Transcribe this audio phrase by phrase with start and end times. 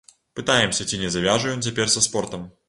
[0.39, 2.51] Пытаемся, ці не завяжа ён цяпер са спортам.